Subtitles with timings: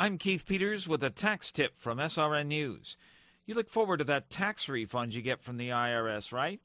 [0.00, 2.96] I'm Keith Peters with a tax tip from SRN News.
[3.46, 6.60] You look forward to that tax refund you get from the IRS, right?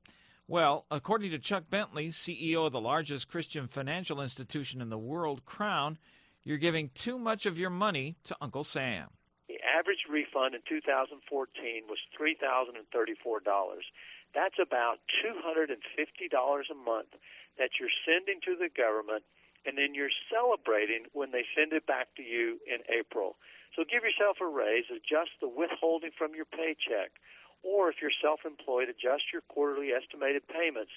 [0.48, 5.46] Well, according to Chuck Bentley, CEO of the largest Christian financial institution in the world,
[5.46, 5.98] Crown,
[6.43, 9.09] you're giving too much of your money to Uncle Sam.
[9.50, 13.79] The average refund in 2014 was $3,034.
[14.36, 17.09] That's about $250 a month
[17.57, 19.23] that you're sending to the government
[19.66, 23.36] and then you're celebrating when they send it back to you in April.
[23.75, 27.15] So give yourself a raise, adjust the withholding from your paycheck,
[27.64, 30.92] or if you're self employed, adjust your quarterly estimated payments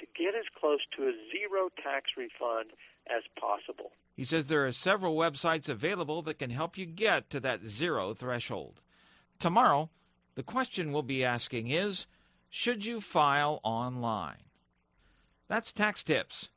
[0.00, 2.70] to get as close to a zero tax refund
[3.10, 3.92] as possible.
[4.16, 8.14] He says there are several websites available that can help you get to that zero
[8.14, 8.80] threshold.
[9.38, 9.90] Tomorrow,
[10.34, 12.06] the question we'll be asking is
[12.48, 14.44] Should you file online?
[15.48, 16.48] That's Tax Tips.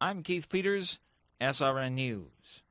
[0.00, 0.98] I'm Keith Peters,
[1.40, 2.62] SRN News.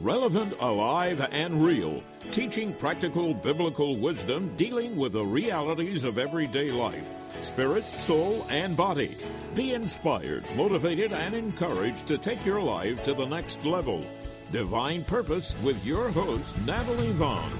[0.00, 7.04] Relevant, alive, and real, teaching practical biblical wisdom dealing with the realities of everyday life,
[7.42, 9.16] spirit, soul, and body.
[9.54, 14.02] Be inspired, motivated, and encouraged to take your life to the next level.
[14.50, 17.52] Divine Purpose with your host, Natalie Vaughn.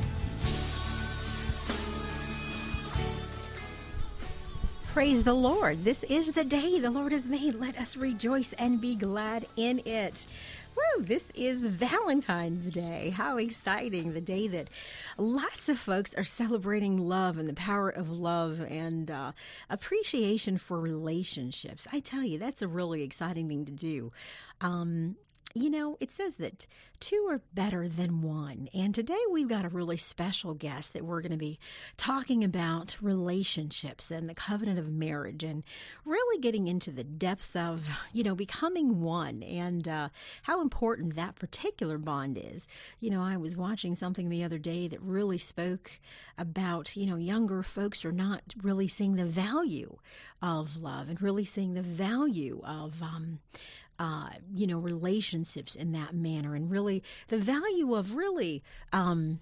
[4.97, 5.84] Praise the Lord.
[5.84, 7.56] This is the day the Lord has made.
[7.56, 10.27] Let us rejoice and be glad in it.
[10.75, 13.11] Woo, this is Valentine's Day.
[13.11, 14.14] How exciting!
[14.14, 14.70] The day that
[15.19, 19.33] lots of folks are celebrating love and the power of love and uh,
[19.69, 21.86] appreciation for relationships.
[21.92, 24.12] I tell you, that's a really exciting thing to do.
[24.62, 25.16] Um,
[25.56, 26.66] you know, it says that
[27.00, 28.68] two are better than one.
[28.74, 31.58] And today we've got a really special guest that we're going to be
[31.96, 35.62] talking about relationships and the covenant of marriage and
[36.04, 40.10] really getting into the depths of, you know, becoming one and uh,
[40.42, 42.68] how important that particular bond is.
[43.00, 45.91] You know, I was watching something the other day that really spoke
[46.36, 49.97] about, you know, younger folks are not really seeing the value
[50.42, 53.38] of love and really seeing the value of, um,
[53.98, 58.62] uh, you know, relationships in that manner, and really the value of really.
[58.92, 59.40] Um,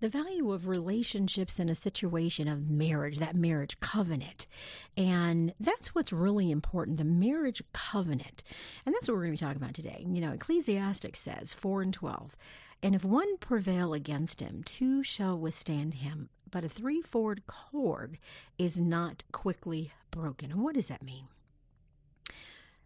[0.00, 4.46] the value of relationships in a situation of marriage, that marriage covenant.
[4.94, 8.44] And that's what's really important the marriage covenant.
[8.84, 10.04] And that's what we're going to be talking about today.
[10.06, 12.36] You know, Ecclesiastes 4 and 12.
[12.82, 16.28] And if one prevail against him, two shall withstand him.
[16.50, 18.18] But a threefold cord
[18.58, 20.52] is not quickly broken.
[20.52, 21.26] And what does that mean?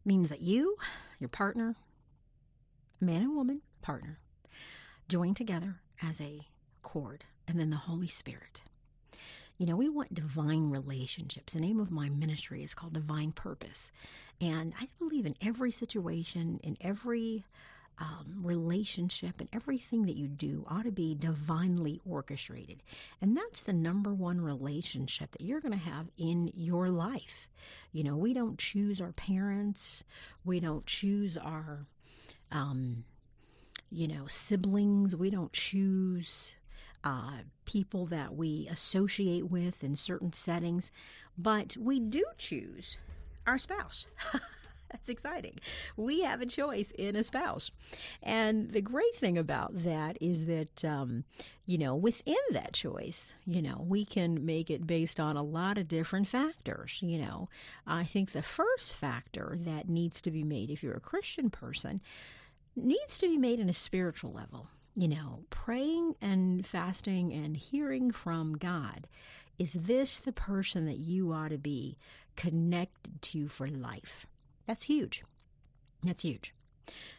[0.04, 0.76] Means that you,
[1.18, 1.76] your partner,
[3.00, 4.18] man and woman, partner,
[5.08, 6.46] join together as a
[6.82, 8.62] cord, and then the Holy Spirit.
[9.58, 11.52] You know, we want divine relationships.
[11.52, 13.90] The name of my ministry is called Divine Purpose.
[14.40, 17.44] And I believe in every situation, in every
[18.00, 22.82] um, relationship and everything that you do ought to be divinely orchestrated.
[23.20, 27.48] And that's the number one relationship that you're going to have in your life.
[27.92, 30.02] You know, we don't choose our parents,
[30.44, 31.84] we don't choose our,
[32.50, 33.04] um,
[33.90, 36.54] you know, siblings, we don't choose.
[37.02, 40.90] Uh, people that we associate with in certain settings,
[41.38, 42.98] but we do choose
[43.46, 44.04] our spouse.
[44.92, 45.58] That's exciting.
[45.96, 47.70] We have a choice in a spouse.
[48.22, 51.24] And the great thing about that is that, um,
[51.66, 55.78] you know, within that choice, you know, we can make it based on a lot
[55.78, 56.98] of different factors.
[57.00, 57.48] You know,
[57.86, 62.00] I think the first factor that needs to be made if you're a Christian person
[62.74, 64.66] needs to be made in a spiritual level.
[64.96, 69.06] You know, praying and fasting and hearing from God.
[69.56, 71.96] Is this the person that you ought to be
[72.34, 74.26] connected to for life?
[74.70, 75.24] That's huge.
[76.04, 76.54] That's huge.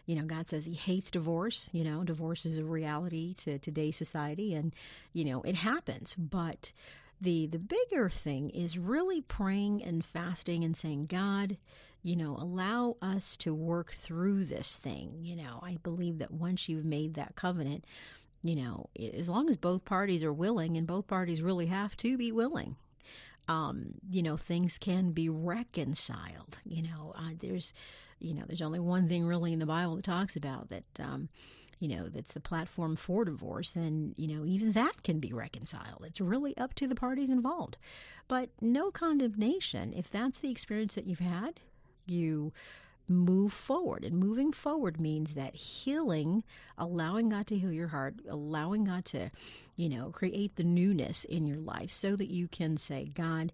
[0.06, 1.68] You know, God says He hates divorce.
[1.74, 4.74] You know, divorce is a reality to today's society, and
[5.12, 6.16] you know it happens.
[6.18, 6.72] But
[7.20, 11.58] the the bigger thing is really praying and fasting and saying, God,
[12.04, 15.20] you know, allow us to work through this thing.
[15.22, 17.84] You know, I believe that once you've made that covenant,
[18.44, 22.16] you know, as long as both parties are willing, and both parties really have to
[22.16, 22.78] be willing,
[23.48, 26.58] um, you know, things can be reconciled.
[26.66, 27.74] You know, uh, there's,
[28.20, 31.30] you know, there's only one thing really in the Bible that talks about that, um,
[31.80, 36.04] you know, that's the platform for divorce, and you know, even that can be reconciled.
[36.06, 37.78] It's really up to the parties involved,
[38.28, 41.60] but no condemnation if that's the experience that you've had.
[42.06, 42.54] You
[43.12, 44.04] move forward.
[44.04, 46.44] And moving forward means that healing,
[46.78, 49.30] allowing God to heal your heart, allowing God to,
[49.76, 53.52] you know, create the newness in your life so that you can say, God,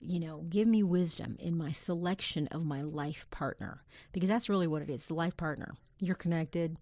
[0.00, 3.82] you know, give me wisdom in my selection of my life partner.
[4.12, 5.74] Because that's really what it is the life partner.
[5.98, 6.76] You're connected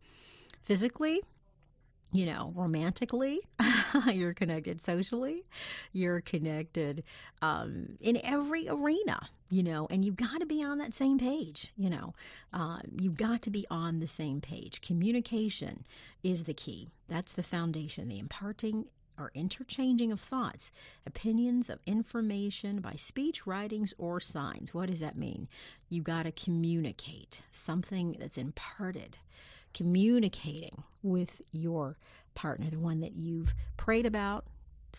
[0.63, 1.23] physically,
[2.12, 3.40] you know, romantically,
[4.12, 5.44] you're connected socially,
[5.93, 7.05] you're connected
[7.43, 11.72] um, in every arena, you know, and you've got to be on that same page,
[11.76, 12.14] you know.
[12.52, 14.81] Uh, you've got to be on the same page.
[14.81, 15.84] Communication
[16.22, 18.87] is the key, that's the foundation, the imparting
[19.19, 20.70] or interchanging of thoughts,
[21.05, 24.72] opinions of information by speech, writings, or signs.
[24.72, 25.49] What does that mean?
[25.88, 29.19] You've got to communicate something that's imparted
[29.79, 31.97] communicating with your
[32.35, 34.45] partner, the one that you've prayed about,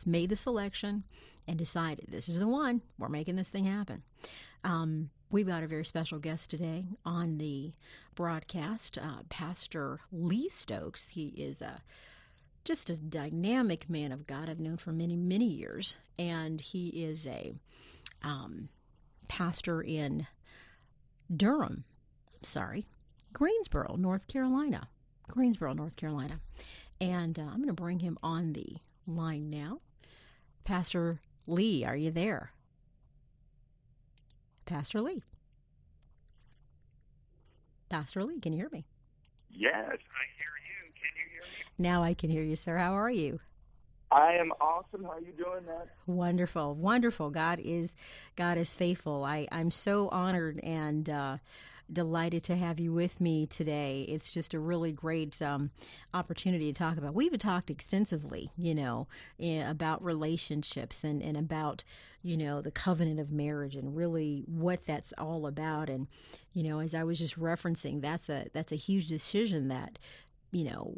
[0.06, 1.04] made the selection,
[1.50, 2.82] and decided this is the one.
[2.98, 4.04] We're making this thing happen.
[4.64, 7.74] Um, we've got a very special guest today on the
[8.16, 11.08] broadcast, uh, Pastor Lee Stokes.
[11.10, 11.82] He is a
[12.64, 17.26] just a dynamic man of God I've known for many, many years, and he is
[17.26, 17.54] a
[18.24, 18.70] um,
[19.28, 20.26] pastor in
[21.36, 21.84] Durham.
[22.34, 22.86] I'm sorry,
[23.34, 24.88] Greensboro, North Carolina.
[25.28, 26.40] Greensboro, North Carolina.
[27.02, 28.78] And uh, I'm going to bring him on the
[29.08, 29.80] line now.
[30.64, 32.52] Pastor Lee, are you there?
[34.66, 35.24] Pastor Lee.
[37.90, 38.86] Pastor Lee, can you hear me?
[39.50, 40.92] Yes, I hear you.
[40.94, 41.66] Can you hear me?
[41.80, 42.78] Now I can hear you, sir.
[42.78, 43.40] How are you?
[44.12, 45.04] I am awesome.
[45.04, 45.88] How are you doing, that?
[46.08, 47.30] Wonderful, wonderful.
[47.30, 47.94] God is
[48.36, 49.24] God is faithful.
[49.24, 51.38] I I'm so honored and uh,
[51.92, 54.06] delighted to have you with me today.
[54.08, 55.72] It's just a really great um,
[56.14, 57.14] opportunity to talk about.
[57.14, 59.08] We've talked extensively, you know,
[59.40, 61.84] about relationships and, and about,
[62.22, 65.90] you know, the covenant of marriage and really what that's all about.
[65.90, 66.08] And,
[66.54, 69.98] you know, as I was just referencing, that's a that's a huge decision that
[70.52, 70.96] you know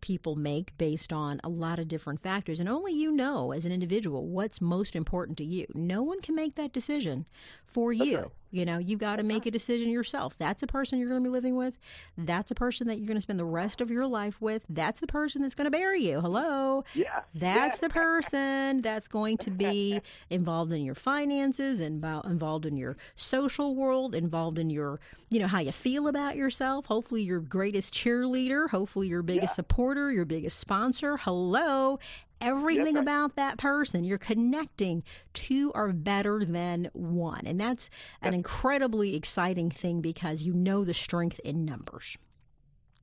[0.00, 3.72] people make based on a lot of different factors and only you know as an
[3.72, 7.26] individual what's most important to you no one can make that decision
[7.66, 8.30] for you right.
[8.50, 10.36] You know you've got to make a decision yourself.
[10.38, 11.74] That's a person you're going to be living with.
[12.16, 14.62] That's a person that you're going to spend the rest of your life with.
[14.68, 16.20] That's the person that's going to bury you.
[16.20, 16.84] Hello?
[16.94, 17.20] Yeah.
[17.34, 17.88] That's yeah.
[17.88, 23.74] the person that's going to be involved in your finances involved involved in your social
[23.74, 26.86] world involved in your you know how you feel about yourself.
[26.86, 29.56] Hopefully your greatest cheerleader hopefully your biggest Yeah.
[29.56, 31.16] supporter your biggest sponsor.
[31.16, 31.98] Hello
[32.40, 35.02] everything Yes, about that person you're connecting
[35.34, 37.90] two are better than one and that's
[38.22, 42.16] an incredibly exciting thing because you know the strength in numbers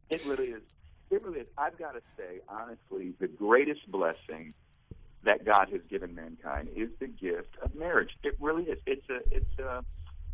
[0.10, 0.62] It really is.
[1.10, 1.48] It really is.
[1.58, 4.54] I've got to say, honestly, the greatest blessing
[5.24, 8.12] that God has given mankind is the gift of marriage.
[8.24, 8.80] It really is.
[8.86, 9.20] It's a.
[9.32, 9.84] It's a.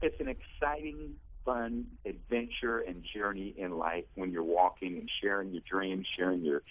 [0.02, 1.16] It's an exciting,
[1.46, 6.62] fun adventure and journey in life when you're walking and sharing your dreams, sharing your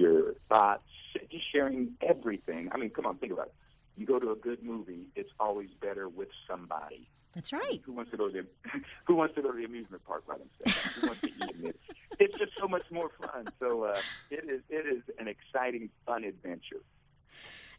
[0.00, 0.82] your thoughts,
[1.30, 2.70] just sharing everything.
[2.72, 3.54] I mean, come on, think about it.
[3.96, 7.06] You go to a good movie, it's always better with somebody.
[7.34, 8.46] that's right Who wants to go to the
[9.06, 10.96] Who wants to go to the amusement park by themselves?
[10.96, 11.64] Who wants to eat?
[11.64, 11.78] It's,
[12.18, 13.48] it's just so much more fun.
[13.60, 14.00] So uh,
[14.30, 16.82] it is it is an exciting, fun adventure.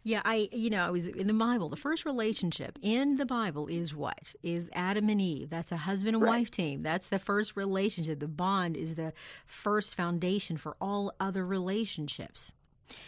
[0.03, 1.69] Yeah, I, you know, I was in the Bible.
[1.69, 4.33] The first relationship in the Bible is what?
[4.41, 5.49] Is Adam and Eve.
[5.51, 6.39] That's a husband and Right.
[6.39, 6.81] wife team.
[6.81, 8.19] That's the first relationship.
[8.19, 9.13] The bond is the
[9.45, 12.51] first foundation for all other relationships.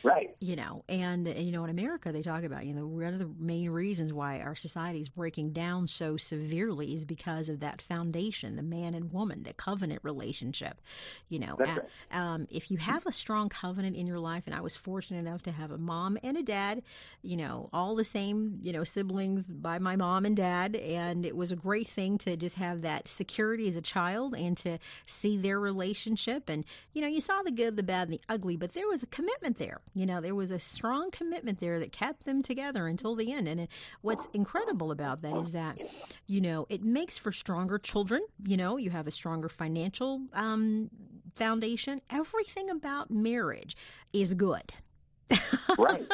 [0.03, 0.35] Right.
[0.39, 3.29] You know, and you know, in America, they talk about you know one of the
[3.39, 8.57] main reasons why our society is breaking down so severely is because of that foundation,
[8.57, 10.81] the man and woman, the covenant relationship.
[11.29, 11.81] You know, a-
[12.17, 15.43] um, if you have a strong covenant in your life, and I was fortunate enough
[15.43, 16.83] to have a mom and a dad,
[17.21, 21.35] you know, all the same, you know, siblings by my mom and dad, and it
[21.35, 25.37] was a great thing to just have that security as a child and to see
[25.37, 26.49] their relationship.
[26.49, 29.03] And you know, you saw the good, the bad, and the ugly, but there was
[29.03, 29.72] a commitment there.
[29.93, 33.47] You know, there was a strong commitment there that kept them together until the end.
[33.47, 33.69] And it,
[34.01, 35.77] what's incredible about that is that,
[36.27, 38.21] you know, it makes for stronger children.
[38.45, 40.89] You know, you have a stronger financial um,
[41.35, 42.01] foundation.
[42.09, 43.75] Everything about marriage
[44.13, 44.73] is good.
[45.77, 46.07] Right.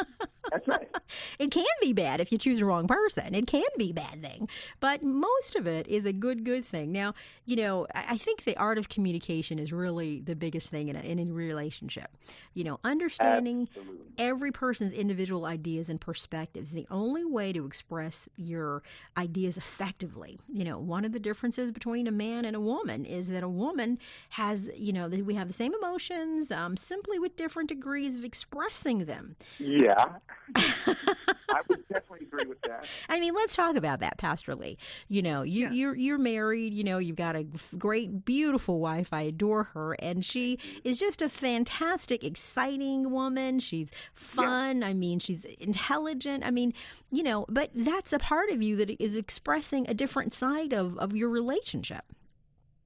[0.51, 0.88] That's right.
[1.39, 3.33] It can be bad if you choose the wrong person.
[3.35, 4.47] It can be a bad thing,
[4.79, 6.91] but most of it is a good, good thing.
[6.91, 7.13] Now,
[7.45, 10.95] you know, I I think the art of communication is really the biggest thing in
[10.95, 12.09] a, in a relationship.
[12.53, 14.13] You know, understanding Absolutely.
[14.17, 16.71] every person's individual ideas and perspectives.
[16.71, 18.83] The only way to express your
[19.17, 23.27] ideas effectively, you know, one of the differences between a man and a woman is
[23.29, 23.97] that a woman
[24.29, 29.05] has, you know, we have the same emotions, um, simply with different degrees of expressing
[29.09, 29.35] them.
[29.57, 30.05] Yeah.
[30.55, 32.85] I would definitely agree with that.
[33.09, 34.77] I mean, let's talk about that pastorally.
[35.09, 35.71] You know, you Yeah.
[35.71, 36.73] you're you're married.
[36.73, 37.43] You know, you've got a
[37.77, 39.11] great, beautiful wife.
[39.11, 43.59] I adore her, and she is just a fantastic, exciting woman.
[43.59, 44.83] She's fun.
[44.83, 46.45] I mean, she's intelligent.
[46.45, 46.73] I mean,
[47.11, 50.97] you know, but that's a part of you that is expressing a different side of
[50.97, 52.05] of your relationship.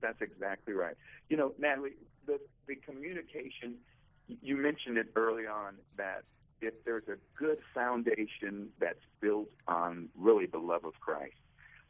[0.01, 0.96] That's exactly right.
[1.30, 1.92] You know, Natalie,
[2.25, 3.75] the the communication.
[4.27, 6.24] You mentioned it early on that
[6.62, 11.36] if there's a good foundation that's built on really the love of Christ.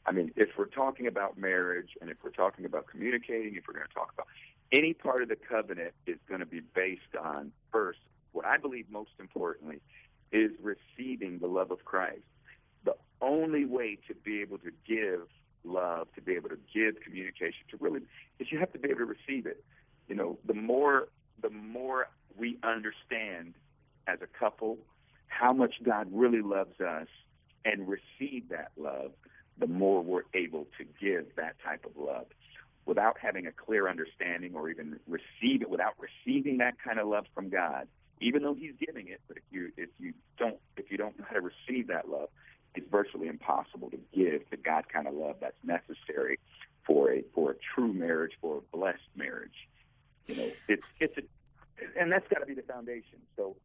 [0.05, 3.75] I mean, if we're talking about marriage and if we're talking about communicating, if we're
[3.75, 4.27] going to talk about
[4.71, 7.99] any part of the covenant is going to be based on first,
[8.31, 9.79] what I believe most importantly
[10.31, 12.23] is receiving the love of Christ.
[12.83, 15.27] The only way to be able to give
[15.63, 18.01] love, to be able to give communication, to really
[18.39, 19.63] is you have to be able to receive it.
[20.09, 21.07] You know, the more
[21.41, 23.53] the more we understand
[24.07, 24.77] as a couple
[25.27, 27.07] how much God really loves us
[27.65, 29.11] and receive that love,
[29.57, 32.25] the more we're able to give that type of love.
[32.85, 37.25] Without having a clear understanding or even receive it, without receiving that kind of love
[37.33, 37.87] from God,
[38.19, 41.25] even though He's giving it, but if you if you don't if you don't know
[41.25, 42.27] how to receive that love,
[42.75, 46.39] it's virtually impossible to give the God kind of love that's necessary
[46.85, 49.67] for a for a true marriage, for a blessed marriage.
[50.27, 51.21] You know, it's it's a,
[51.99, 53.19] and that's got to be the foundation.
[53.35, 53.55] So,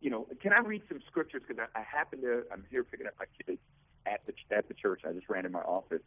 [0.00, 3.06] you know, can I read some scriptures because I, I happen to I'm here picking
[3.06, 3.60] up my kids
[4.06, 5.02] at the at the church.
[5.06, 6.02] I just ran in my office.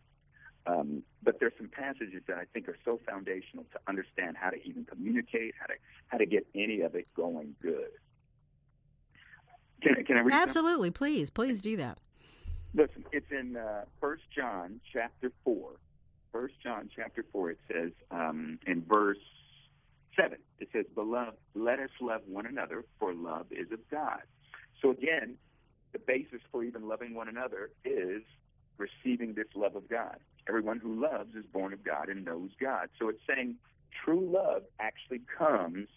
[0.65, 4.57] Um, but there's some passages that I think are so foundational to understand how to
[4.63, 5.73] even communicate, how to
[6.07, 7.91] how to get any of it going good.
[9.81, 10.33] Can, can I read?
[10.33, 11.99] Absolutely, please, please do that.
[12.73, 15.71] Listen, it's in uh, First John chapter four.
[16.33, 17.51] First John chapter four.
[17.51, 19.17] It says um, in verse
[20.19, 20.39] seven.
[20.59, 24.21] It says, "Beloved, let us love one another, for love is of God."
[24.81, 25.37] So again,
[25.93, 28.23] the basis for even loving one another is
[28.77, 30.17] receiving this love of God.
[30.47, 32.89] Everyone who loves is born of God and knows God.
[32.99, 33.55] So it's saying
[34.03, 35.87] true love actually comes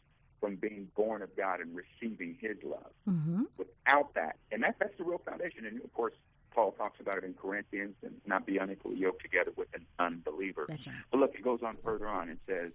[0.41, 2.93] from being born of God and receiving His love.
[3.09, 3.43] Mm-hmm.
[3.59, 5.67] Without that, and that, that's the real foundation.
[5.67, 6.15] And of course,
[6.53, 10.67] Paul talks about it in Corinthians and not be unequally yoked together with an unbeliever.
[10.69, 10.97] That's right.
[11.11, 12.73] But look, it goes on further on and says,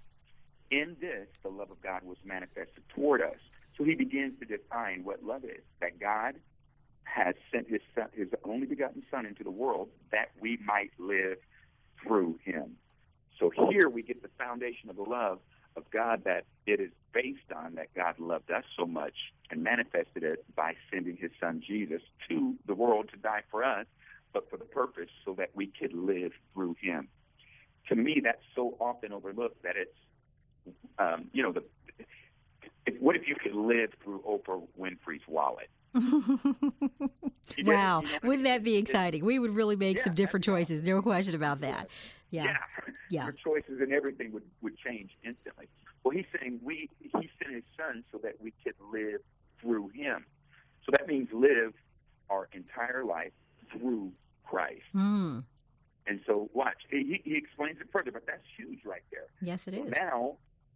[0.75, 3.37] In this, the love of God was manifested toward us.
[3.77, 6.35] So he begins to define what love is that God
[7.05, 11.37] has sent his son, his only begotten son into the world that we might live
[12.03, 12.75] through him.
[13.39, 15.39] So here we get the foundation of the love
[15.77, 19.15] of God that it is based on that God loved us so much
[19.49, 23.85] and manifested it by sending his son Jesus to the world to die for us,
[24.33, 27.07] but for the purpose so that we could live through him.
[27.87, 29.95] To me, that's so often overlooked that it's,
[30.99, 31.63] um, you know, the
[32.85, 35.69] if, what if you could live through Oprah Winfrey's wallet?
[37.63, 39.23] wow, wouldn't that be exciting?
[39.23, 40.83] We would really make Yeah, some different choices.
[40.83, 41.89] No question about that.
[42.31, 42.57] Yeah.
[43.09, 43.23] Yeah.
[43.25, 45.67] Your choices and everything would, would change instantly.
[46.03, 49.21] Well, he's saying we he sent his son so that we could live
[49.61, 50.25] through him.
[50.85, 51.73] So that means live
[52.29, 53.31] our entire life
[53.71, 54.11] through
[54.45, 54.83] Christ.
[54.93, 55.43] Mm.
[56.07, 56.77] And so watch.
[56.89, 59.27] He, he explains it further, but that's huge right there.
[59.41, 59.91] Yes, it is.
[59.91, 60.35] Now,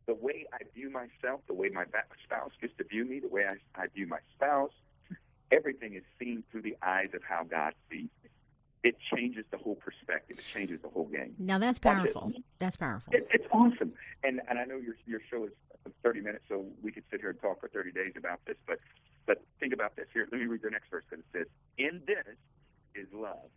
[0.10, 1.86] the way I view myself, the way my
[2.24, 4.72] spouse gets to view me, the way I, I view my spouse,
[5.52, 8.30] everything is seen through the eyes of how God sees me.
[8.82, 10.40] It changes the whole perspective.
[10.40, 11.36] It changes the whole game.
[11.38, 12.32] Now that's powerful.
[12.58, 13.14] That's powerful.
[13.14, 13.94] It, it's awesome.
[14.24, 15.52] And and I know your your show is
[16.02, 18.58] 30 minutes, so we could sit here and talk for 30 days about this.
[18.66, 18.80] But
[19.28, 20.08] but think about this.
[20.12, 21.48] Here, let me read the next verse because it says,
[21.78, 22.36] "In this
[22.96, 23.52] is love,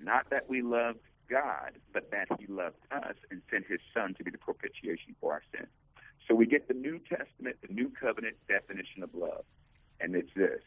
[0.00, 4.24] not that we loved God, but that He loved us and sent His Son to
[4.24, 5.68] be the propitiation for our sins."
[6.28, 9.44] So we get the New Testament, the New Covenant definition of love,
[10.00, 10.60] and it's this: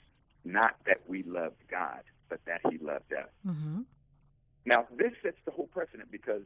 [0.43, 3.29] not that we loved God, but that He loved us.
[3.45, 3.81] hmm
[4.65, 6.43] Now, this sets the whole precedent because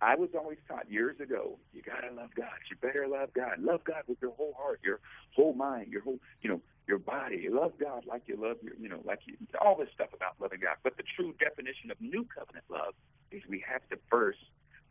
[0.00, 2.58] I was always taught years ago, you gotta love God.
[2.68, 3.60] You better love God.
[3.60, 4.98] Love God with your whole heart, your
[5.36, 7.46] whole mind, your whole, you know, your body.
[7.48, 10.58] Love God like you love your, you know, like you, all this stuff about loving
[10.60, 10.76] God.
[10.82, 12.94] But the true definition of new covenant love
[13.30, 14.40] is we have to first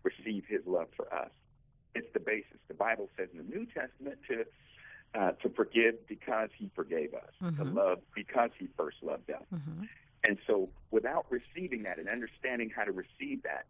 [0.04, 1.32] receive His love for us.
[1.94, 2.60] It's the basis.
[2.68, 4.46] The Bible says in the New Testament to
[5.14, 7.76] uh, to forgive because He forgave us, to Mhm.
[7.76, 9.44] love because He first loved us.
[9.50, 9.84] hmm
[10.24, 13.66] And so, without receiving that and understanding how to receive that,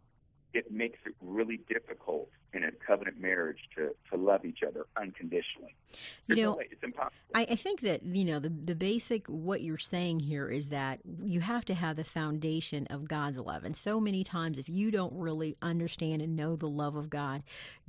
[0.54, 5.74] it makes it really difficult in a covenant marriage to, to love each other unconditionally.
[6.26, 7.12] You There's no know, impossible.
[7.34, 11.00] I, I think that you know the the basic what you're saying here is that
[11.22, 14.90] you have to have the foundation of God's love, and so many times if you
[14.90, 17.42] don't really understand and know the love of God,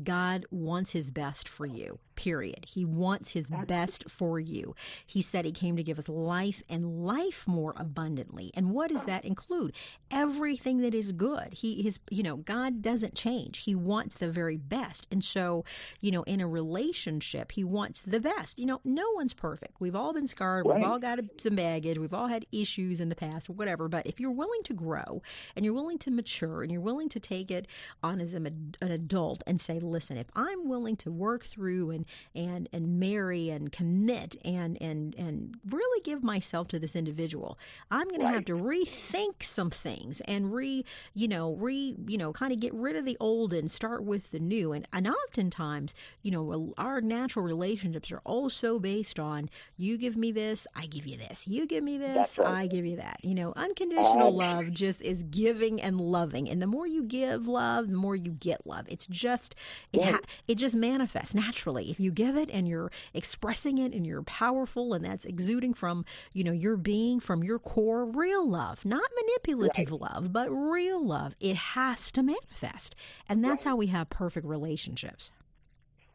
[0.03, 2.00] God wants His best for you.
[2.15, 2.65] Period.
[2.67, 4.75] He wants His best for you.
[5.05, 8.51] He said He came to give us life and life more abundantly.
[8.53, 9.74] And what does that include?
[10.12, 11.53] Everything that is good.
[11.53, 13.60] He is you know God doesn't change.
[13.60, 15.65] He wants the very best, and so
[16.01, 18.60] you know in a relationship He wants the best.
[18.60, 19.79] You know no one's perfect.
[19.79, 20.65] We've all been scarred.
[20.65, 21.98] We've all got some baggage.
[21.98, 23.88] We've all had issues in the past or whatever.
[23.88, 25.22] But if you're willing to grow
[25.55, 27.67] and you're willing to mature and you're willing to take it
[28.01, 32.03] on as an, an adult and say, listen, if I'm willing to work through and
[32.36, 37.58] and and and marry and commit and and and really give myself to this individual,
[37.92, 38.30] I'm going Right.
[38.30, 42.60] to have to rethink some things and re you know re you know kind of
[42.60, 44.72] get rid of the old and start with the new.
[44.74, 50.32] And and oftentimes, you know, our natural relationships are also based on you give me
[50.32, 51.48] this, I give you this.
[51.48, 52.60] You give me this, right.
[52.62, 53.20] I give you that.
[53.24, 56.50] You know, unconditional Um, love just is giving and loving.
[56.50, 58.86] And the more you give love, the more you get love.
[58.90, 59.56] It's just
[59.92, 61.93] it ha- it just manifests naturally.
[61.94, 66.06] If you give it and you're expressing it and you're powerful and that's exuding from,
[66.34, 71.36] you know, your being from your core, real love, not manipulative love, but real love,
[71.40, 72.96] it has to manifest.
[73.30, 73.70] And that's Right.
[73.70, 75.30] how we have perfect relationships.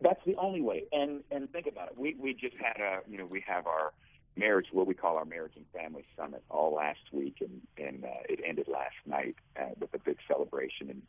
[0.01, 0.87] That's the only way.
[0.93, 1.97] And and think about it.
[1.97, 3.93] We we just had a you know we have our
[4.37, 8.09] marriage what we call our marriage and family summit all last week and and uh,
[8.29, 11.03] it ended last night uh, with a big celebration and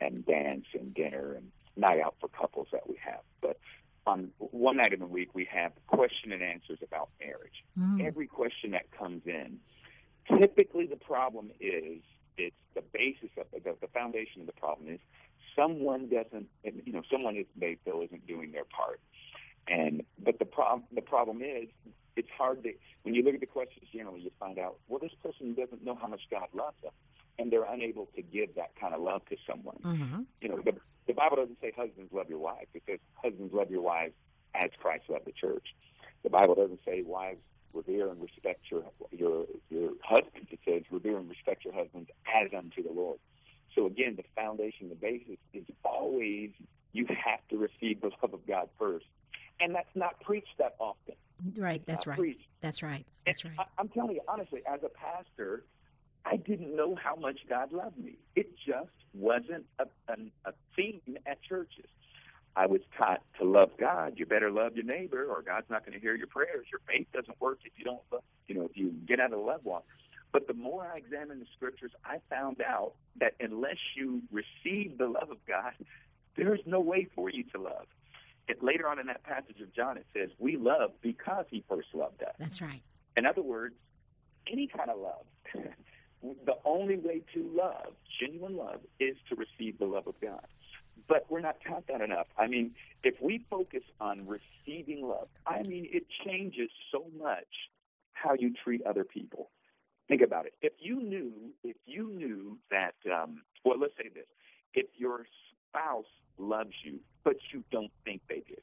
[0.00, 3.20] and dance and dinner and night out for couples that we have.
[3.40, 3.58] But
[4.06, 7.64] on one night in the week we have question and answers about marriage.
[7.78, 8.04] Mm.
[8.04, 9.58] Every question that comes in,
[10.38, 12.00] typically the problem is
[12.36, 15.00] it's the basis of the, the foundation of the problem is
[15.56, 19.00] someone doesn't you know someone is they feel isn't doing their part
[19.68, 21.68] and but the problem the problem is
[22.16, 25.14] it's hard to when you look at the questions generally you find out well this
[25.22, 26.92] person doesn't know how much god loves them
[27.38, 29.76] and they're unable to give that kind of love to someone.
[29.82, 30.74] Hmm you know the,
[31.06, 34.14] the bible doesn't say husbands love your wives it says husbands love your wives
[34.54, 35.74] as christ loved the church.
[36.22, 37.40] The bible doesn't say wives
[37.72, 40.48] revere and respect your your your husbands.
[40.50, 43.18] It says revere and respect your husbands as unto the lord.
[43.74, 46.50] So again, the foundation, the basis is always
[46.92, 49.06] you have to receive the love of God first,
[49.60, 51.16] and that's not preached that often.
[51.56, 52.18] Right, that's uh, right.
[52.18, 52.48] Preached.
[52.60, 53.06] That's right.
[53.26, 53.54] That's right.
[53.58, 55.64] I, I'm telling you honestly, as a pastor,
[56.24, 58.16] I didn't know how much God loved me.
[58.34, 61.86] It just wasn't a, a, a theme at churches.
[62.56, 64.14] I was taught to love God.
[64.16, 66.66] You better love your neighbor, or God's not going to hear your prayers.
[66.70, 69.38] Your faith doesn't work if you don't, love, you know, if you get out of
[69.40, 69.84] the love walk.
[70.32, 75.06] But the more I examined the scriptures, I found out that unless you receive the
[75.06, 75.72] love of God,
[76.36, 77.86] there is no way for you to love.
[78.46, 81.88] It, later on in that passage of John, it says, "We love because He first
[81.94, 82.82] loved us." That's right.
[83.16, 83.74] In other words,
[84.50, 85.24] any kind of love.
[86.46, 90.46] the only way to love, genuine love, is to receive the love of God.
[91.06, 92.26] But we're not taught that enough.
[92.38, 97.46] I mean, if we focus on receiving love, I mean, it changes so much
[98.12, 99.50] how you treat other people.
[100.08, 100.54] Think about it.
[100.62, 104.26] If you knew, if you knew that, um, well, let's say this:
[104.74, 105.26] if your
[105.74, 106.04] spouse
[106.38, 108.56] loves you, but you don't think they do,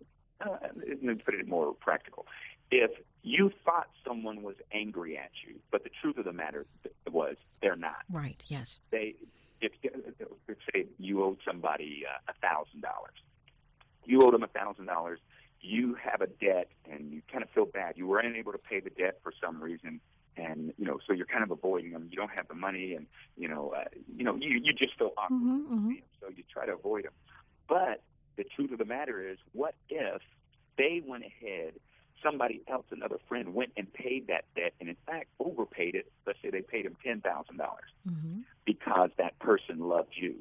[0.46, 2.26] uh, let me put it more practical.
[2.72, 2.92] If
[3.24, 6.66] you thought someone was angry at you, but the truth of the matter
[7.12, 8.04] was they're not.
[8.10, 8.42] Right.
[8.48, 8.80] Yes.
[8.92, 9.16] They,
[9.60, 13.16] if, if say you owed somebody uh, a thousand dollars,
[14.06, 15.20] you owed them a thousand dollars.
[15.64, 17.96] You have a debt, and you kind of feel bad.
[17.96, 20.02] You were unable to pay the debt for some reason,
[20.38, 22.08] and you know, so you're kind of avoiding them.
[22.10, 25.12] You don't have the money, and you know, uh, you know, you you just feel
[25.18, 25.40] awkward.
[25.40, 25.92] hmm hmm
[26.22, 27.14] So you try to avoid them.
[27.68, 28.04] But
[28.38, 30.22] the truth of the matter is, what if
[30.78, 31.74] they went ahead,
[32.24, 36.12] somebody else, another friend, went and paid that debt, and in fact overpaid it?
[36.26, 40.36] Let's say they paid him ten thousand dollars hmm because that person loved you.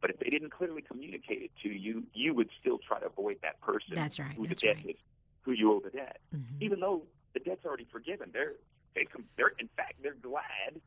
[0.00, 3.36] But if they didn't clearly communicate it to you, you would still try to avoid
[3.42, 4.90] that person That's right, who that's the debt right.
[4.94, 4.96] is,
[5.42, 7.02] who you owe the debt, hmm even though
[7.34, 8.30] the debt's already forgiven.
[8.32, 8.52] They're
[8.94, 10.80] they they're in fact they're glad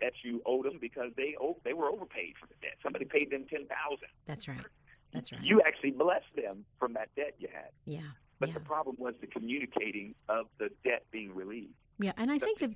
[0.00, 2.74] that you owed them because they owe, they were overpaid for the debt.
[2.82, 4.08] Somebody paid them ten thousand.
[4.26, 4.64] That's right.
[5.12, 5.42] That's right.
[5.42, 7.70] You actually blessed them from that debt you had.
[7.84, 8.00] yeah.
[8.40, 8.54] But yeah.
[8.54, 11.74] the problem was the communicating of the debt being relieved.
[11.98, 12.74] Yeah, and I think the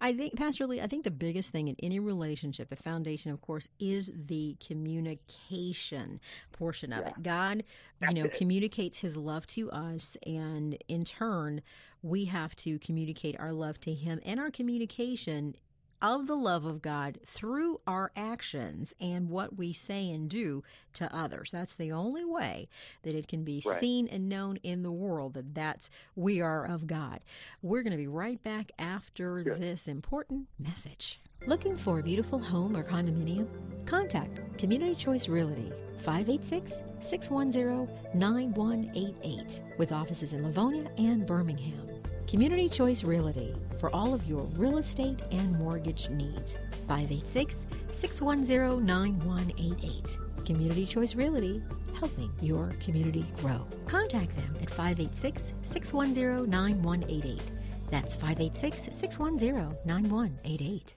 [0.00, 3.40] I think Pastor Lee, I think the biggest thing in any relationship, the foundation, of
[3.40, 6.20] course, is the communication
[6.52, 7.10] portion of Yeah.
[7.10, 7.22] it.
[7.22, 7.64] God,
[8.00, 8.32] That's you know, it.
[8.32, 11.62] communicates His love to us, and in turn,
[12.02, 15.54] we have to communicate our love to Him, and our communication
[16.04, 20.62] of the love of God through our actions and what we say and do
[20.92, 21.48] to others.
[21.50, 22.68] That's the only way
[23.04, 23.80] that it can be Right.
[23.80, 27.20] seen and known in the world that that's we are of God.
[27.62, 29.58] We're going to be right back after Good.
[29.60, 31.20] this important message.
[31.46, 33.46] Looking for a beautiful home or condominium?
[33.86, 35.72] Contact Community Choice Realty
[36.04, 41.88] 586 610 9188 with offices in Livonia and Birmingham.
[42.26, 43.54] Community Choice Realty
[43.84, 46.56] for all of your real estate and mortgage needs.
[46.88, 47.58] 586
[47.92, 50.46] 610 9188.
[50.46, 53.66] Community Choice Realty, helping your community grow.
[53.86, 57.42] Contact them at 586 610 9188.
[57.90, 60.94] That's 586 610 9188.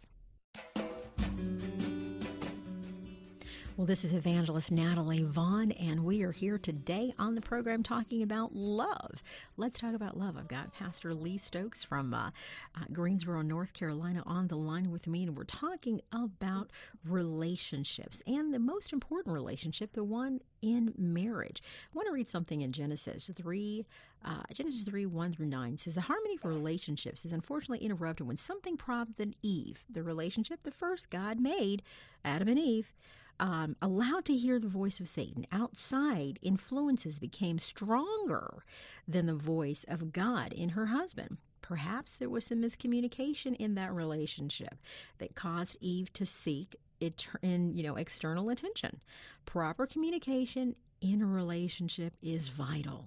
[3.78, 8.24] Well, this is Evangelist Natalie Vaughn, and we are here today on the program talking
[8.24, 9.22] about love.
[9.56, 10.36] Let's talk about love.
[10.36, 12.32] I've got Pastor Lee Stokes from uh,
[12.76, 16.72] uh, Greensboro, North Carolina, on the line with me, and we're talking about
[17.06, 21.62] relationships and the most important relationship, the one in marriage.
[21.94, 23.86] I want to read something in Genesis 3,
[24.26, 28.38] uh, Genesis 3 1 through 9 says, The harmony of relationships is unfortunately interrupted when
[28.38, 31.84] something prompted Eve, the relationship the first God made,
[32.26, 32.92] Adam and Eve.
[33.40, 38.64] Um, allowed to hear the voice of Satan outside influences became stronger
[39.08, 41.38] than the voice of God in her husband.
[41.62, 44.76] Perhaps there was some miscommunication in that relationship
[45.20, 49.00] that caused Eve to seek it in you know external attention.
[49.46, 53.06] Proper communication in a relationship is vital.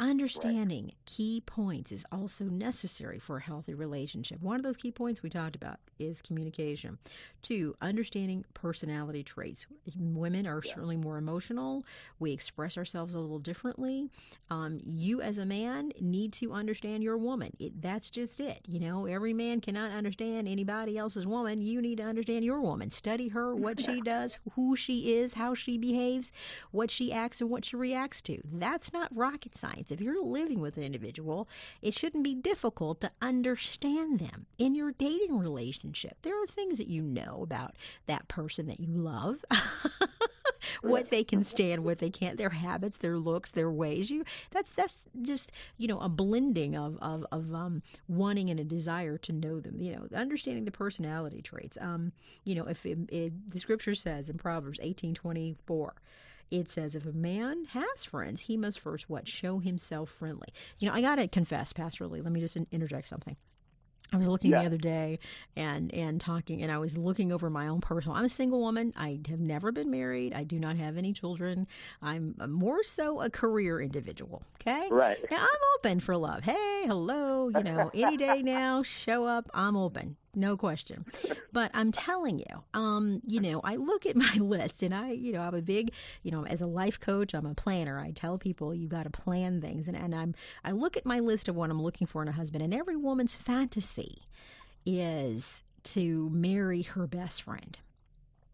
[0.00, 0.94] Understanding right.
[1.06, 4.42] key points is also necessary for a healthy relationship.
[4.42, 6.98] One of those key points we talked about is communication.
[7.42, 9.66] Two, understanding personality traits.
[9.96, 10.74] Women are yeah.
[10.74, 11.84] certainly more emotional.
[12.18, 14.08] We express ourselves a little differently.
[14.50, 17.52] Um, you, as a man, need to understand your woman.
[17.60, 18.62] It, that's just it.
[18.66, 21.62] You know, every man cannot understand anybody else's woman.
[21.62, 22.90] You need to understand your woman.
[22.90, 26.32] Study her, what she does, who she is, how she behaves,
[26.72, 28.40] what she acts, and what she reacts to.
[28.52, 29.83] That's not rocket science.
[29.90, 31.48] If you're living with an individual,
[31.82, 34.46] it shouldn't be difficult to understand them.
[34.58, 38.92] In your dating relationship, there are things that you know about that person that you
[38.92, 39.44] love.
[40.82, 44.10] what they can stand, what they can't, their habits, their looks, their ways.
[44.10, 48.64] You that's that's just you know a blending of of, of um, wanting and a
[48.64, 49.80] desire to know them.
[49.80, 51.76] You know, understanding the personality traits.
[51.80, 52.12] Um,
[52.44, 55.94] you know, if it, it, the scripture says in Proverbs eighteen twenty four
[56.58, 60.48] it says if a man has friends, he must first what show himself friendly.
[60.78, 62.20] You know, I got to confess, Pastor Lee.
[62.20, 63.36] Let me just interject something.
[64.12, 64.60] I was looking yeah.
[64.60, 65.18] the other day
[65.56, 68.16] and and talking, and I was looking over my own personal.
[68.16, 68.92] I'm a single woman.
[68.96, 70.34] I have never been married.
[70.34, 71.66] I do not have any children.
[72.00, 74.42] I'm more so a career individual.
[74.60, 75.18] Okay, right.
[75.30, 76.44] Now I'm open for love.
[76.44, 77.48] Hey, hello.
[77.48, 79.50] You know, any day now, show up.
[79.52, 81.04] I'm open no question.
[81.52, 85.32] But I'm telling you, um, you know, I look at my list and I, you
[85.32, 85.92] know, I'm a big,
[86.22, 87.98] you know, as a life coach, I'm a planner.
[87.98, 91.20] I tell people you got to plan things, and, and I'm I look at my
[91.20, 94.22] list of what I'm looking for in a husband, and every woman's fantasy
[94.86, 97.78] is to marry her best friend.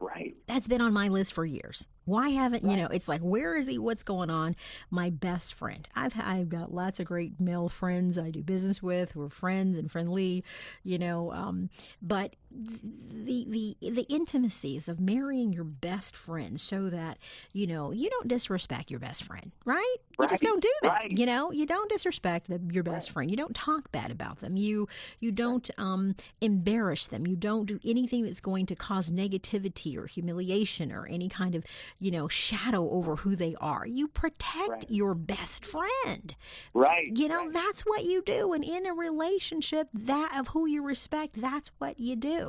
[0.01, 0.37] Right.
[0.47, 1.85] That's been on my list for years.
[2.05, 2.71] Why haven't right.
[2.71, 2.89] you know?
[2.89, 3.79] It's like where is he?
[3.79, 4.57] What's going on?
[4.91, 5.89] My best friend.
[5.95, 9.15] I've I've got lots of great male friends I do business with.
[9.15, 10.45] We're friends and friendly,
[10.83, 11.33] you know.
[11.33, 11.71] Um,
[12.03, 13.47] but the
[13.81, 17.19] the the intimacies of marrying your best friend so that
[17.53, 19.97] you know you don't disrespect your best friend, right?
[20.19, 20.89] You just don't do that.
[20.89, 21.11] Right.
[21.11, 23.15] You know, you don't disrespect the, your best right.
[23.15, 23.31] friend.
[23.31, 24.57] You don't talk bad about them.
[24.57, 24.89] You
[25.21, 27.27] you don't um, embarrass them.
[27.27, 31.65] You don't do anything that's going to cause negativity or humiliation or any kind of
[31.99, 33.87] you know, shadow over who they are.
[33.87, 34.87] You protect right.
[34.89, 36.35] your best friend.
[36.75, 37.17] Right.
[37.17, 37.53] You know, right.
[37.53, 38.53] that's what you do.
[38.53, 42.40] And in a relationship, that of who you respect, that's what you do.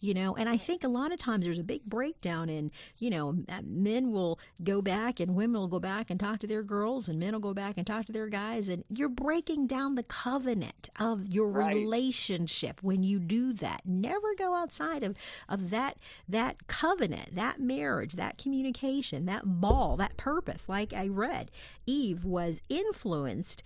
[0.00, 3.10] You know, and I think a lot of times there's a big breakdown in, you
[3.10, 6.62] know, uh, men will go back and women will go back and talk to their
[6.62, 8.68] girls and men will go back and talk to their guys.
[8.68, 11.74] And you're breaking down the covenant of your right.
[11.74, 13.82] relationship when you do that.
[13.84, 15.16] Never go outside of,
[15.48, 15.98] of that,
[16.28, 21.50] that covenant, that marriage, that communication that ball, that purpose, like I read,
[21.86, 23.62] Eve was influenced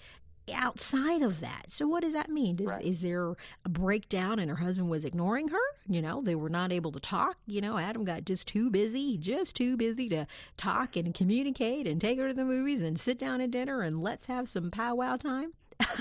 [0.53, 1.67] outside of that.
[1.69, 2.57] So what does that mean?
[2.57, 2.85] Does, right.
[2.85, 3.31] Is there
[3.65, 5.59] a breakdown and her husband was ignoring her?
[5.89, 7.37] You know, they were not able to talk.
[7.47, 10.27] You know, Adam got just too busy, just too busy to
[10.57, 14.03] talk and communicate and take her to the movies and sit down at dinner and
[14.03, 15.53] let's have some powwow time.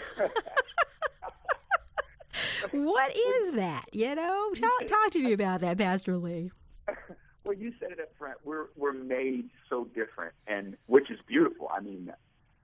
[2.72, 3.86] what is that?
[3.92, 6.52] You know, talk, talk to me about that, Pastor Lee.
[7.44, 8.38] Well, you said it up front.
[8.44, 11.72] We're we're made so different, and which is beautiful.
[11.76, 12.12] I mean,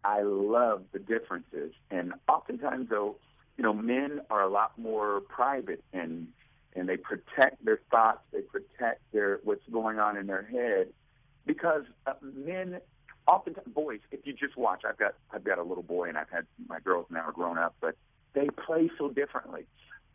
[0.07, 3.17] I love the differences, and oftentimes, though,
[3.57, 6.29] you know, men are a lot more private and
[6.73, 8.21] and they protect their thoughts.
[8.31, 10.87] They protect their what's going on in their head
[11.45, 12.79] because uh, men
[13.27, 13.99] oftentimes boys.
[14.11, 16.79] If you just watch, I've got I've got a little boy, and I've had my
[16.79, 17.95] girls now are grown up, but
[18.33, 19.65] they play so differently.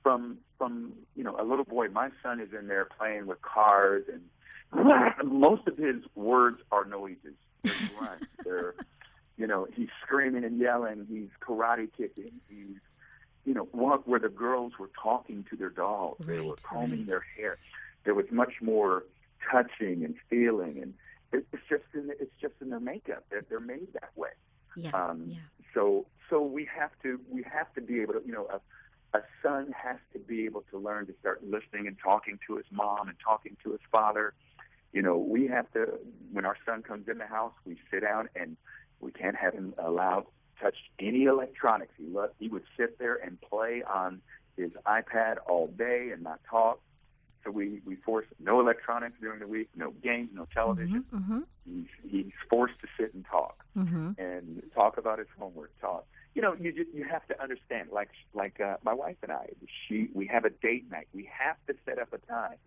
[0.03, 4.05] From from you know a little boy, my son is in there playing with cars
[4.11, 4.23] and
[5.25, 7.35] most of his words are noises.
[7.63, 8.27] They're grunts.
[8.45, 8.75] They're,
[9.37, 11.07] you know, he's screaming and yelling.
[11.09, 12.33] He's karate kicking.
[12.49, 12.77] He's,
[13.45, 16.19] you know, walk where the girls were talking to their dolls.
[16.21, 17.07] Right, they were combing right.
[17.07, 17.59] their hair.
[18.05, 19.05] There was much more
[19.51, 20.95] touching and feeling, and
[21.33, 23.25] it's just in it's just in their makeup.
[23.31, 24.31] They're they're made that way.
[24.77, 24.91] Yeah.
[24.91, 25.37] Um, yeah.
[25.75, 28.61] So so we have to we have to be able to you know a
[29.17, 32.67] a son has to be able to learn to start listening and talking to his
[32.71, 34.33] mom and talking to his father
[34.93, 35.99] You know, we have to
[36.33, 38.57] when our son comes in the house, we sit down and
[39.03, 40.27] we can't have him allowed
[40.63, 41.93] touch any electronics.
[41.99, 44.23] He loved, he would sit there and play on
[44.57, 46.81] his iPad all day and not talk.
[47.45, 51.05] So we we force no electronics during the week, no games, no television.
[51.13, 54.13] Mm-hmm, He's he's forced to sit and talk mm-hmm.
[54.17, 55.73] and talk about his homework.
[55.81, 56.07] Talk.
[56.37, 57.89] You know, you just you have to understand.
[57.91, 59.49] Like like uh, my wife and I,
[59.89, 61.09] she we have a date night.
[61.13, 62.59] We have to set up a time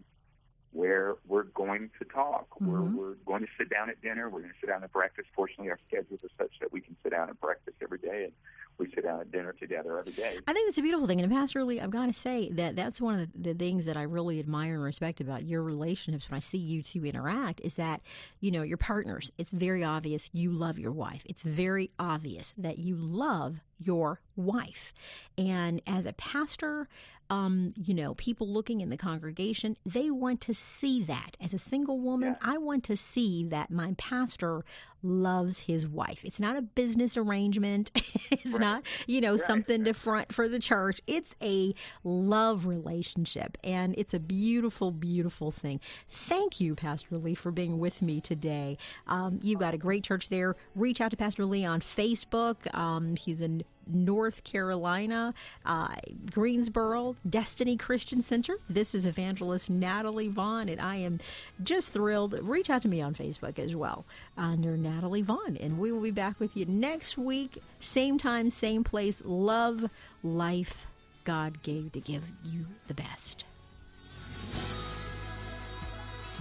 [0.75, 2.49] where we're going to talk.
[2.55, 2.67] Mm-hmm.
[2.69, 4.29] We're, we're going to sit down at dinner.
[4.29, 5.29] We're going to sit down at breakfast.
[5.33, 8.33] Fortunately, our schedules are such that we can sit down at breakfast every day, and
[8.77, 10.37] we sit down at dinner together every day.
[10.47, 11.21] I think that's a beautiful thing.
[11.21, 14.03] And Pastor Lee, I've got to say that that's one of the things that I
[14.03, 18.01] really admire and respect about your relationships when I see you two interact is that,
[18.41, 21.21] you know, your partners, it's very obvious you love your wife.
[21.25, 24.93] It's very obvious that you love your wife.
[25.37, 26.87] And as a pastor,
[27.29, 31.35] um, you know, people looking in the congregation, they want to see that.
[31.41, 32.53] As a single woman, Yeah.
[32.53, 34.63] I want to see that my pastor
[35.01, 36.19] loves his wife.
[36.23, 37.91] It's not a business arrangement.
[38.31, 38.61] it's Right.
[38.65, 39.41] Not, you know, Right.
[39.41, 40.99] something to front for the church.
[41.07, 41.73] It's a
[42.03, 45.79] love relationship, and it's a beautiful, beautiful thing.
[46.09, 48.77] Thank you, Pastor Lee, for being with me today.
[49.07, 50.55] Um, you've got a great church there.
[50.75, 52.73] Reach out to Pastor Lee on Facebook.
[52.73, 55.33] Um, he's in North Carolina,
[55.65, 55.95] uh,
[56.31, 58.57] Greensboro, Destiny Christian Center.
[58.69, 61.19] This is evangelist Natalie Vaughn, and I am
[61.63, 62.33] just thrilled.
[62.41, 64.05] Reach out to me on Facebook as well
[64.37, 68.83] under Natalie Vaughn, and we will be back with you next week, same time, same
[68.83, 69.21] place.
[69.25, 69.89] Love,
[70.23, 70.87] life,
[71.23, 73.45] God gave to give you the best.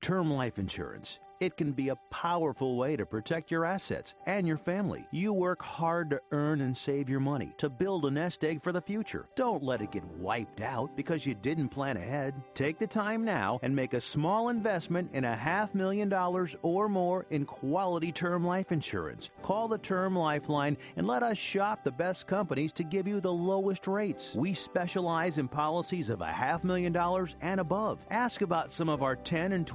[0.01, 1.19] Term life insurance.
[1.39, 5.07] It can be a powerful way to protect your assets and your family.
[5.11, 8.73] You work hard to earn and save your money to build a nest egg for
[8.73, 9.25] the future.
[9.35, 12.33] Don't let it get wiped out because you didn't plan ahead.
[12.55, 16.89] Take the time now and make a small investment in a half million dollars or
[16.89, 19.29] more in quality term life insurance.
[19.41, 23.31] Call the Term Lifeline and let us shop the best companies to give you the
[23.31, 24.35] lowest rates.
[24.35, 27.99] We specialize in policies of a half million dollars and above.
[28.09, 29.69] Ask about some of our 10 and 20